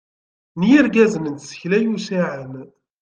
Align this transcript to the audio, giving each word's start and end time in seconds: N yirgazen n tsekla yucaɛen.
N 0.59 0.61
yirgazen 0.69 1.25
n 1.33 1.35
tsekla 1.35 1.77
yucaɛen. 1.83 2.53